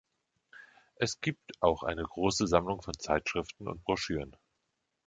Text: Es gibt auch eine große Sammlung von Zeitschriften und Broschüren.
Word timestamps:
Es 0.95 1.21
gibt 1.21 1.61
auch 1.61 1.83
eine 1.83 2.01
große 2.01 2.47
Sammlung 2.47 2.81
von 2.81 2.95
Zeitschriften 2.97 3.67
und 3.67 3.83
Broschüren. 3.83 4.35